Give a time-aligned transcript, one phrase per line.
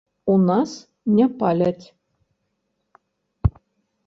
[0.35, 0.71] У нас
[1.17, 1.85] не паляць.